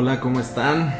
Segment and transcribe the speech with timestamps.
[0.00, 0.94] Hola, ¿cómo están?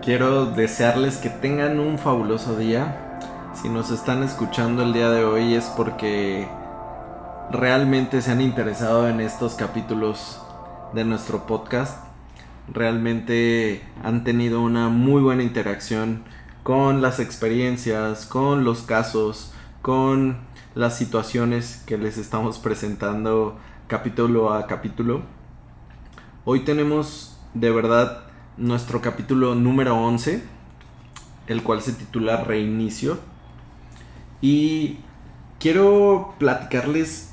[0.00, 3.20] Quiero desearles que tengan un fabuloso día.
[3.52, 6.48] Si nos están escuchando el día de hoy es porque
[7.50, 10.40] realmente se han interesado en estos capítulos
[10.94, 12.02] de nuestro podcast.
[12.72, 16.24] Realmente han tenido una muy buena interacción
[16.62, 20.38] con las experiencias, con los casos, con
[20.74, 25.20] las situaciones que les estamos presentando capítulo a capítulo.
[26.46, 28.24] Hoy tenemos de verdad
[28.56, 30.42] nuestro capítulo número 11,
[31.46, 33.18] el cual se titula Reinicio.
[34.40, 34.98] Y
[35.58, 37.32] quiero platicarles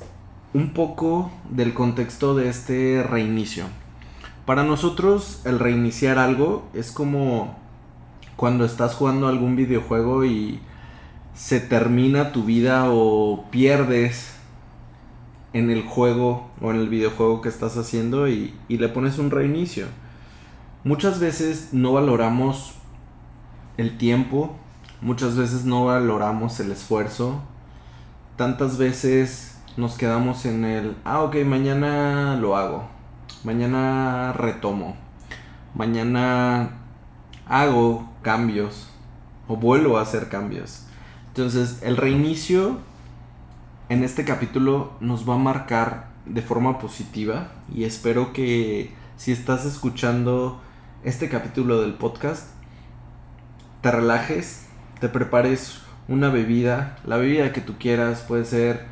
[0.54, 3.66] un poco del contexto de este reinicio.
[4.46, 7.56] Para nosotros el reiniciar algo es como
[8.36, 10.60] cuando estás jugando algún videojuego y
[11.34, 14.36] se termina tu vida o pierdes
[15.52, 19.86] en el juego o en el videojuego que estás haciendo y, le pones un reinicio.
[20.84, 22.74] Muchas veces no valoramos
[23.76, 24.56] el tiempo,
[25.00, 27.40] muchas veces no valoramos el esfuerzo,
[28.36, 32.88] tantas veces nos quedamos en el, ah, ok, mañana lo hago,
[33.44, 34.96] mañana retomo,
[35.72, 36.70] mañana
[37.46, 38.88] hago cambios
[39.46, 40.86] o vuelvo a hacer cambios.
[41.28, 42.78] Entonces, el reinicio
[43.88, 49.64] en este capítulo nos va a marcar de forma positiva y espero que si estás
[49.64, 50.60] escuchando
[51.04, 52.50] este capítulo del podcast,
[53.80, 54.68] te relajes,
[55.00, 58.86] te prepares una bebida, la bebida que tú quieras, puede ser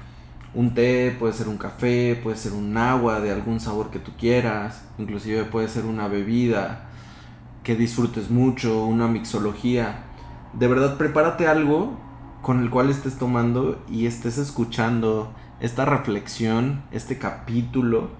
[0.53, 4.11] un té, puede ser un café, puede ser un agua de algún sabor que tú
[4.19, 6.89] quieras, inclusive puede ser una bebida
[7.63, 10.03] que disfrutes mucho, una mixología.
[10.53, 11.97] De verdad, prepárate algo
[12.43, 18.11] con el cual estés tomando y estés escuchando esta reflexión, este capítulo,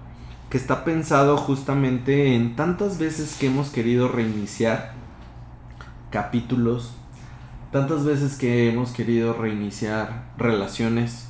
[0.51, 4.91] que está pensado justamente en tantas veces que hemos querido reiniciar
[6.09, 6.93] capítulos,
[7.71, 11.29] tantas veces que hemos querido reiniciar relaciones,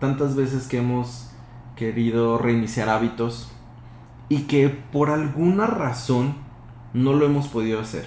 [0.00, 1.30] tantas veces que hemos
[1.76, 3.48] querido reiniciar hábitos
[4.28, 6.34] y que por alguna razón
[6.94, 8.06] no lo hemos podido hacer.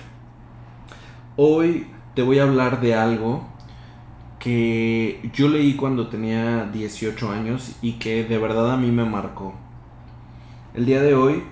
[1.38, 3.48] Hoy te voy a hablar de algo
[4.38, 9.69] que yo leí cuando tenía 18 años y que de verdad a mí me marcó.
[10.80, 11.44] El día de hoy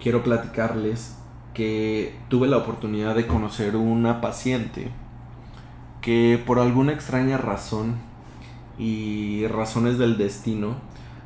[0.00, 1.16] quiero platicarles
[1.54, 4.92] que tuve la oportunidad de conocer una paciente
[6.00, 7.96] que por alguna extraña razón
[8.78, 10.76] y razones del destino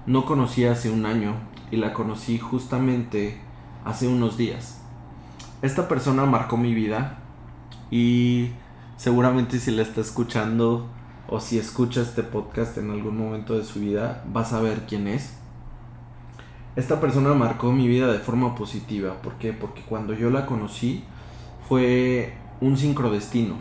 [0.07, 1.35] no conocí hace un año
[1.71, 3.39] y la conocí justamente
[3.85, 4.81] hace unos días.
[5.61, 7.19] Esta persona marcó mi vida
[7.91, 8.53] y
[8.97, 10.87] seguramente si la está escuchando
[11.29, 15.07] o si escucha este podcast en algún momento de su vida, vas a ver quién
[15.09, 15.38] es.
[16.79, 19.15] Esta persona marcó mi vida de forma positiva.
[19.15, 19.53] ¿Por qué?
[19.53, 21.03] Porque cuando yo la conocí
[21.69, 23.57] fue un sincrodestino.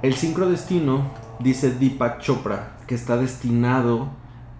[0.00, 4.08] El sincrodestino, dice Deepak Chopra, que está destinado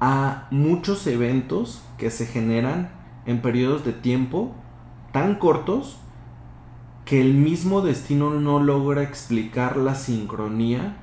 [0.01, 2.91] a muchos eventos que se generan
[3.25, 4.53] en periodos de tiempo
[5.13, 5.97] tan cortos
[7.07, 10.99] que el mismo destino no logra explicar la sincronía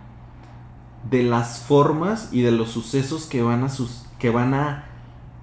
[1.09, 4.88] de las formas y de los sucesos que van a, sus, que van a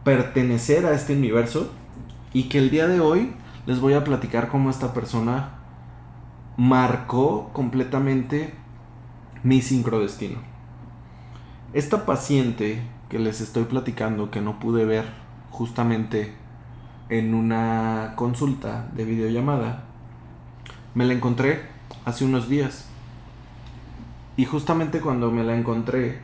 [0.06, 1.68] pertenecer a este universo
[2.32, 3.32] y que el día de hoy
[3.66, 5.54] les voy a platicar cómo esta persona
[6.56, 8.54] marcó completamente
[9.42, 10.38] mi sincrodestino.
[11.72, 15.06] Esta paciente que les estoy platicando que no pude ver
[15.50, 16.34] justamente
[17.08, 19.86] en una consulta de videollamada
[20.94, 21.62] me la encontré
[22.04, 22.86] hace unos días.
[24.36, 26.20] Y justamente cuando me la encontré,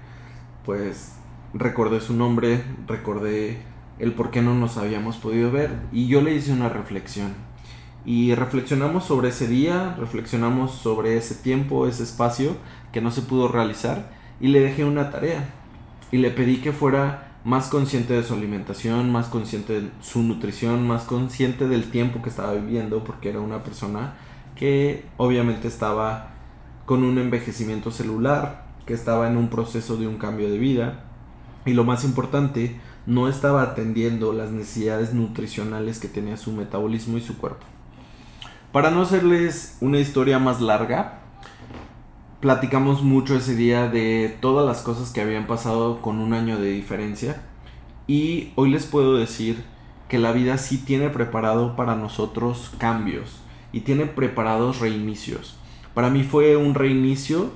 [0.64, 1.16] pues
[1.52, 6.34] recordé su nombre, recordé el por qué no nos habíamos podido ver y yo le
[6.34, 7.34] hice una reflexión.
[8.04, 12.56] Y reflexionamos sobre ese día, reflexionamos sobre ese tiempo, ese espacio
[12.92, 15.48] que no se pudo realizar y le dejé una tarea.
[16.10, 20.86] Y le pedí que fuera más consciente de su alimentación, más consciente de su nutrición,
[20.86, 24.14] más consciente del tiempo que estaba viviendo porque era una persona
[24.56, 26.30] que obviamente estaba
[26.86, 31.04] con un envejecimiento celular, que estaba en un proceso de un cambio de vida
[31.64, 37.20] y lo más importante, no estaba atendiendo las necesidades nutricionales que tenía su metabolismo y
[37.20, 37.66] su cuerpo.
[38.72, 41.20] Para no hacerles una historia más larga,
[42.40, 46.70] platicamos mucho ese día de todas las cosas que habían pasado con un año de
[46.70, 47.42] diferencia
[48.06, 49.62] y hoy les puedo decir
[50.08, 53.40] que la vida sí tiene preparado para nosotros cambios
[53.72, 55.56] y tiene preparados reinicios.
[55.94, 57.50] Para mí fue un reinicio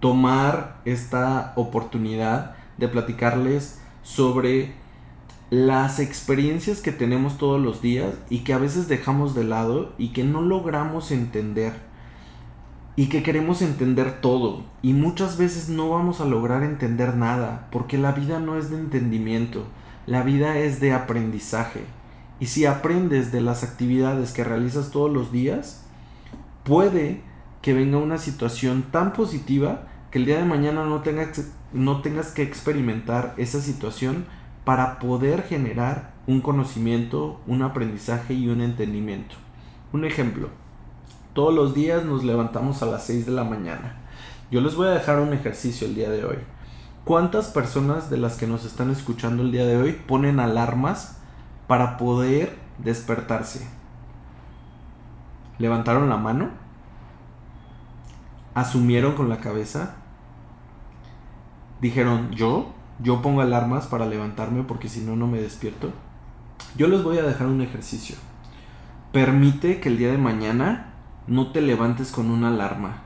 [0.00, 4.72] tomar esta oportunidad de platicarles sobre
[5.50, 10.08] las experiencias que tenemos todos los días y que a veces dejamos de lado y
[10.08, 11.74] que no logramos entender
[12.96, 14.64] y que queremos entender todo.
[14.82, 18.78] Y muchas veces no vamos a lograr entender nada porque la vida no es de
[18.78, 19.64] entendimiento,
[20.06, 21.84] la vida es de aprendizaje.
[22.40, 25.84] Y si aprendes de las actividades que realizas todos los días
[26.64, 27.22] puede
[27.62, 32.32] que venga una situación tan positiva que el día de mañana no tengas, no tengas
[32.32, 34.26] que experimentar esa situación
[34.64, 39.36] para poder generar un conocimiento, un aprendizaje y un entendimiento.
[39.92, 40.48] Un ejemplo,
[41.32, 43.96] todos los días nos levantamos a las 6 de la mañana.
[44.50, 46.38] Yo les voy a dejar un ejercicio el día de hoy.
[47.04, 51.18] ¿Cuántas personas de las que nos están escuchando el día de hoy ponen alarmas
[51.66, 53.66] para poder despertarse?
[55.58, 56.50] ¿Levantaron la mano?
[58.54, 59.96] ¿Asumieron con la cabeza?
[61.80, 62.74] ¿Dijeron yo?
[63.02, 65.90] yo pongo alarmas para levantarme porque si no, no me despierto.
[66.76, 68.16] Yo les voy a dejar un ejercicio.
[69.12, 70.94] Permite que el día de mañana
[71.26, 73.02] no te levantes con una alarma.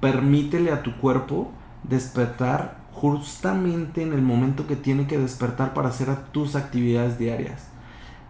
[0.00, 1.50] Permítele a tu cuerpo
[1.82, 7.68] despertar justamente en el momento que tiene que despertar para hacer tus actividades diarias.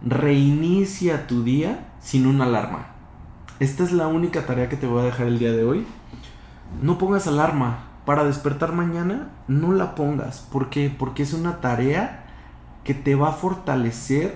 [0.01, 2.87] Reinicia tu día sin una alarma.
[3.59, 5.85] Esta es la única tarea que te voy a dejar el día de hoy.
[6.81, 10.39] No pongas alarma, para despertar mañana, no la pongas.
[10.39, 10.89] ¿Por qué?
[10.89, 12.25] Porque es una tarea
[12.83, 14.35] que te va a fortalecer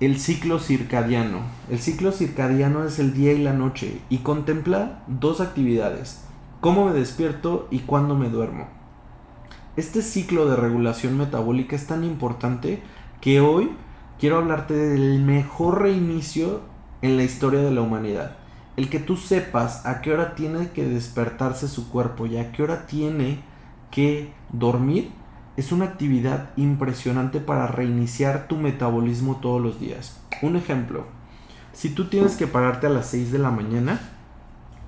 [0.00, 1.42] el ciclo circadiano.
[1.70, 6.24] El ciclo circadiano es el día y la noche y contempla dos actividades.
[6.60, 8.66] Cómo me despierto y cuándo me duermo.
[9.76, 12.82] Este ciclo de regulación metabólica es tan importante
[13.20, 13.70] que hoy
[14.18, 16.62] quiero hablarte del mejor reinicio
[17.02, 18.38] en la historia de la humanidad
[18.76, 22.62] el que tú sepas a qué hora tiene que despertarse su cuerpo y a qué
[22.62, 23.40] hora tiene
[23.90, 25.12] que dormir
[25.56, 30.20] es una actividad impresionante para reiniciar tu metabolismo todos los días.
[30.42, 31.06] Un ejemplo,
[31.72, 34.00] si tú tienes que pararte a las 6 de la mañana,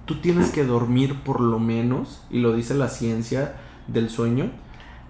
[0.06, 3.55] tú tienes que dormir por lo menos, y lo dice la ciencia
[3.87, 4.50] del sueño,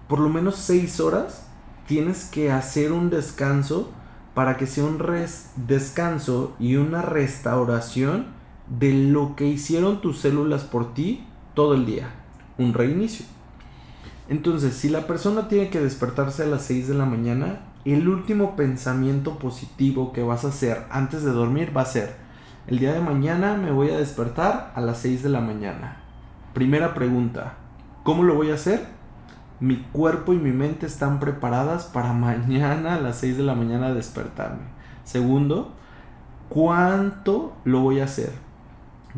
[0.07, 1.47] por lo menos 6 horas
[1.87, 3.91] tienes que hacer un descanso
[4.35, 5.03] para que sea un
[5.55, 8.36] descanso y una restauración
[8.69, 12.09] de lo que hicieron tus células por ti todo el día.
[12.57, 13.25] Un reinicio.
[14.29, 18.55] Entonces, si la persona tiene que despertarse a las 6 de la mañana, el último
[18.57, 22.15] pensamiento positivo que vas a hacer antes de dormir va a ser,
[22.67, 26.03] el día de mañana me voy a despertar a las 6 de la mañana.
[26.53, 27.53] Primera pregunta,
[28.03, 28.85] ¿cómo lo voy a hacer?
[29.61, 33.93] Mi cuerpo y mi mente están preparadas para mañana a las 6 de la mañana
[33.93, 34.63] despertarme.
[35.05, 35.71] Segundo,
[36.49, 38.46] ¿cuánto lo voy a hacer?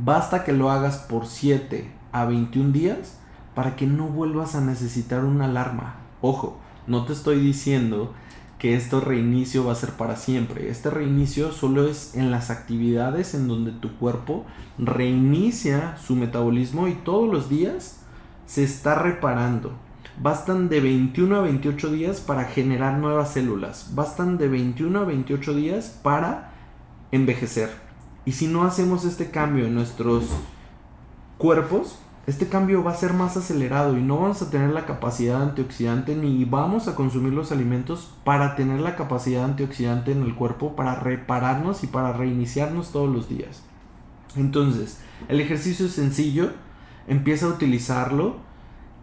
[0.02, 3.18] Basta que lo hagas por 7 a 21 días
[3.54, 5.98] para que no vuelvas a necesitar una alarma.
[6.22, 6.58] Ojo,
[6.88, 8.14] no te estoy diciendo
[8.60, 10.70] que este reinicio va a ser para siempre.
[10.70, 14.46] Este reinicio solo es en las actividades en donde tu cuerpo
[14.78, 18.00] reinicia su metabolismo y todos los días
[18.46, 19.74] se está reparando.
[20.22, 23.92] Bastan de 21 a 28 días para generar nuevas células.
[23.96, 26.54] Bastan de 21 a 28 días para
[27.12, 27.89] envejecer.
[28.26, 30.26] Y si no hacemos este cambio en nuestros
[31.38, 35.42] cuerpos, este cambio va a ser más acelerado y no vamos a tener la capacidad
[35.42, 40.76] antioxidante ni vamos a consumir los alimentos para tener la capacidad antioxidante en el cuerpo
[40.76, 43.64] para repararnos y para reiniciarnos todos los días.
[44.36, 46.52] Entonces, el ejercicio es sencillo,
[47.08, 48.36] empieza a utilizarlo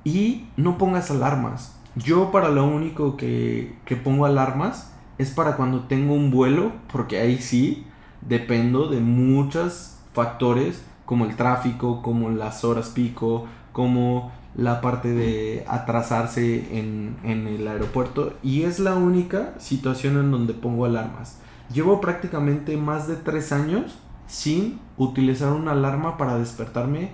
[0.04, 1.76] y no pongas alarmas.
[1.96, 7.18] Yo para lo único que, que pongo alarmas es para cuando tengo un vuelo, porque
[7.18, 7.87] ahí sí,
[8.20, 15.64] dependo de muchos factores como el tráfico, como las horas pico, como la parte de
[15.68, 21.38] atrasarse en, el aeropuerto y es la única situación en donde pongo alarmas.
[21.73, 27.11] Llevo prácticamente más de tres años sin utilizar una alarma para despertarme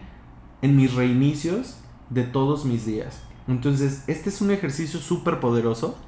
[0.63, 1.79] en mis reinicios
[2.11, 3.21] de todos mis días.
[3.49, 5.99] Entonces, este es un ejercicio súper poderoso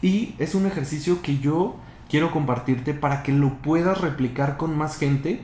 [0.00, 1.76] y es un ejercicio que yo
[2.12, 5.40] quiero compartirte para que lo puedas replicar con más gente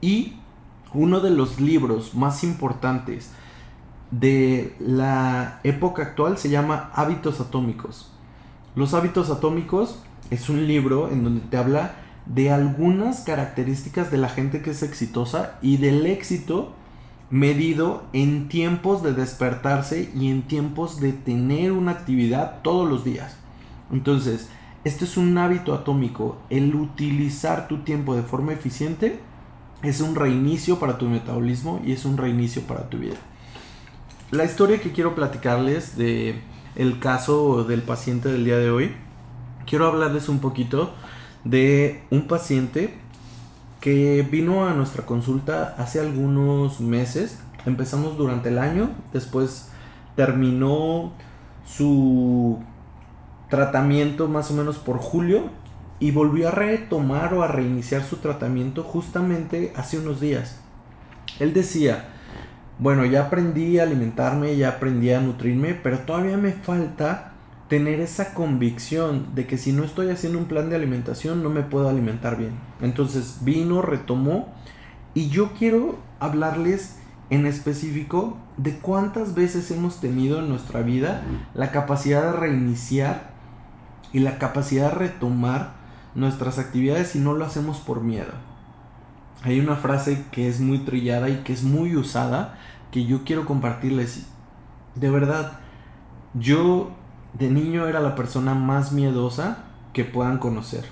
[0.00, 0.34] y
[0.92, 3.32] uno de los libros más importantes
[4.12, 8.12] de la época actual se llama Hábitos Atómicos.
[8.76, 14.28] Los hábitos atómicos es un libro en donde te habla de algunas características de la
[14.28, 16.74] gente que es exitosa y del éxito
[17.28, 23.36] medido en tiempos de despertarse y en tiempos de tener una actividad todos los días.
[23.90, 24.48] Entonces,
[24.84, 26.38] esto es un hábito atómico.
[26.50, 29.18] El utilizar tu tiempo de forma eficiente
[29.82, 33.16] es un reinicio para tu metabolismo y es un reinicio para tu vida.
[34.30, 36.40] La historia que quiero platicarles de
[36.76, 38.92] el caso del paciente del día de hoy
[39.66, 40.92] quiero hablarles un poquito
[41.44, 42.94] de un paciente
[43.80, 47.38] que vino a nuestra consulta hace algunos meses.
[47.66, 49.68] Empezamos durante el año, después
[50.16, 51.12] terminó
[51.66, 52.62] su
[53.48, 55.50] tratamiento más o menos por julio
[56.00, 60.60] y volvió a retomar o a reiniciar su tratamiento justamente hace unos días.
[61.38, 62.08] Él decía,
[62.78, 67.32] bueno, ya aprendí a alimentarme, ya aprendí a nutrirme, pero todavía me falta
[67.68, 71.62] tener esa convicción de que si no estoy haciendo un plan de alimentación no me
[71.62, 72.52] puedo alimentar bien.
[72.80, 74.48] Entonces vino, retomó
[75.14, 76.98] y yo quiero hablarles
[77.30, 81.22] en específico de cuántas veces hemos tenido en nuestra vida
[81.54, 83.33] la capacidad de reiniciar
[84.14, 85.74] y la capacidad de retomar
[86.14, 88.32] nuestras actividades y no lo hacemos por miedo.
[89.42, 92.56] Hay una frase que es muy trillada y que es muy usada
[92.90, 94.26] que yo quiero compartirles.
[94.94, 95.58] De verdad,
[96.32, 96.92] yo
[97.34, 100.84] de niño era la persona más miedosa que puedan conocer.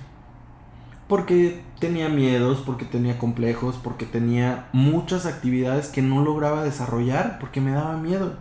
[1.07, 7.61] Porque tenía miedos, porque tenía complejos, porque tenía muchas actividades que no lograba desarrollar porque
[7.61, 8.33] me daba miedo.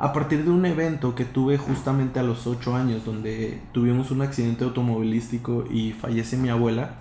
[0.00, 4.22] A partir de un evento que tuve justamente a los 8 años, donde tuvimos un
[4.22, 6.94] accidente automovilístico y fallece mi abuela,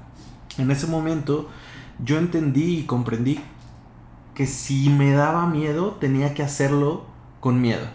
[0.57, 1.47] en ese momento
[2.03, 3.39] yo entendí y comprendí
[4.33, 7.05] que si me daba miedo tenía que hacerlo
[7.39, 7.85] con miedo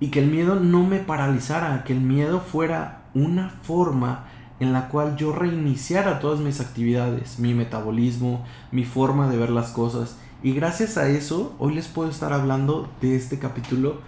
[0.00, 4.26] y que el miedo no me paralizara, que el miedo fuera una forma
[4.60, 9.70] en la cual yo reiniciara todas mis actividades, mi metabolismo, mi forma de ver las
[9.70, 10.18] cosas.
[10.42, 14.00] Y gracias a eso, hoy les puedo estar hablando de este capítulo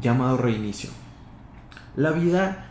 [0.00, 0.90] llamado reinicio.
[1.96, 2.66] La vida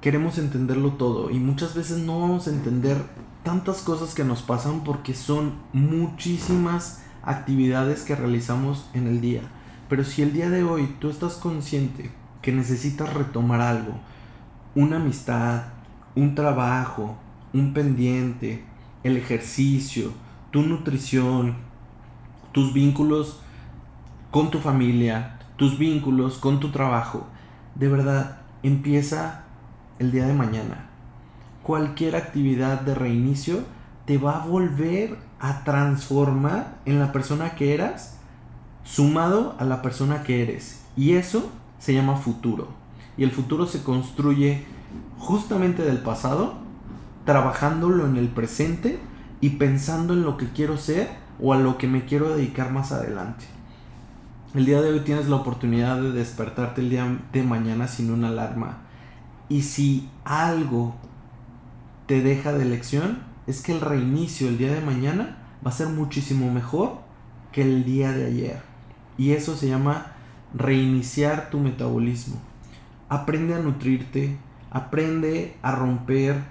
[0.00, 2.96] queremos entenderlo todo y muchas veces no vamos a entender
[3.42, 9.42] tantas cosas que nos pasan porque son muchísimas actividades que realizamos en el día.
[9.88, 12.10] Pero si el día de hoy tú estás consciente
[12.42, 13.94] que necesitas retomar algo,
[14.74, 15.64] una amistad,
[16.14, 17.16] un trabajo,
[17.52, 18.64] un pendiente,
[19.02, 20.12] el ejercicio,
[20.50, 21.56] tu nutrición,
[22.52, 23.40] tus vínculos
[24.30, 27.26] con tu familia, tus vínculos con tu trabajo,
[27.74, 29.42] de verdad, empieza
[29.98, 30.86] el día de mañana.
[31.64, 33.64] Cualquier actividad de reinicio
[34.06, 38.18] te va a volver a transformar en la persona que eras
[38.84, 40.84] sumado a la persona que eres.
[40.96, 41.50] Y eso
[41.80, 42.68] se llama futuro.
[43.16, 44.64] Y el futuro se construye
[45.18, 46.54] justamente del pasado,
[47.24, 49.00] trabajándolo en el presente
[49.40, 51.10] y pensando en lo que quiero ser
[51.42, 53.57] o a lo que me quiero dedicar más adelante.
[54.54, 58.28] El día de hoy tienes la oportunidad de despertarte el día de mañana sin una
[58.28, 58.78] alarma.
[59.50, 60.94] Y si algo
[62.06, 65.88] te deja de lección, es que el reinicio el día de mañana va a ser
[65.88, 67.00] muchísimo mejor
[67.52, 68.62] que el día de ayer.
[69.18, 70.12] Y eso se llama
[70.54, 72.36] reiniciar tu metabolismo.
[73.10, 74.38] Aprende a nutrirte,
[74.70, 76.42] aprende a romper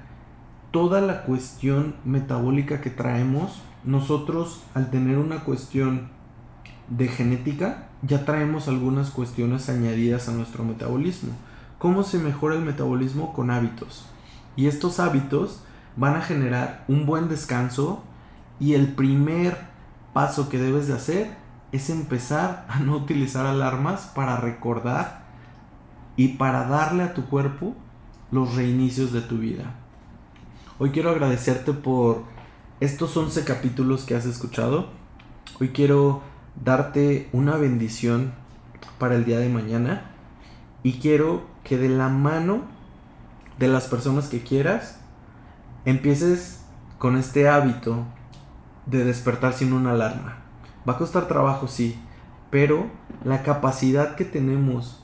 [0.70, 3.60] toda la cuestión metabólica que traemos.
[3.84, 6.16] Nosotros al tener una cuestión
[6.90, 11.34] de genética, ya traemos algunas cuestiones añadidas a nuestro metabolismo.
[11.80, 13.34] ¿Cómo se mejora el metabolismo?
[13.34, 14.06] Con hábitos.
[14.56, 15.62] Y estos hábitos
[15.96, 18.04] van a generar un buen descanso
[18.60, 19.58] y el primer
[20.14, 21.32] paso que debes de hacer
[21.72, 25.26] es empezar a no utilizar alarmas para recordar
[26.16, 27.76] y para darle a tu cuerpo
[28.32, 29.76] los reinicios de tu vida.
[30.80, 32.24] Hoy quiero agradecerte por
[32.80, 34.90] estos 11 capítulos que has escuchado.
[35.60, 36.22] Hoy quiero
[36.64, 38.34] darte una bendición
[39.00, 40.12] para el día de mañana
[40.84, 42.62] y quiero que de la mano
[43.60, 45.00] de las personas que quieras
[45.86, 46.64] empieces
[46.98, 48.06] con este hábito
[48.86, 50.38] de despertar sin una alarma.
[50.88, 52.00] Va a costar trabajo, sí,
[52.50, 52.88] pero
[53.24, 55.04] la capacidad que tenemos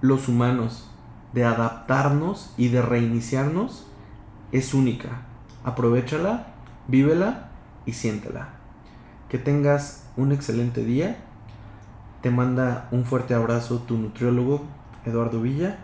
[0.00, 0.90] los humanos
[1.32, 3.86] de adaptarnos y de reiniciarnos
[4.50, 5.22] es única.
[5.64, 6.54] Aprovechala,
[6.88, 7.50] vívela
[7.86, 8.61] y siéntela.
[9.32, 11.16] Que tengas un excelente día.
[12.20, 14.60] Te manda un fuerte abrazo tu nutriólogo
[15.06, 15.78] Eduardo Villa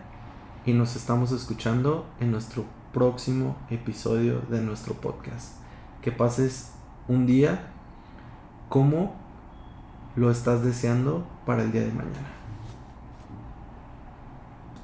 [0.67, 5.55] y nos estamos escuchando en nuestro próximo episodio de nuestro podcast.
[6.03, 6.73] Que pases
[7.07, 7.71] un día
[8.69, 9.15] ¿Cómo
[10.15, 12.38] lo estás deseando para el día de mañana?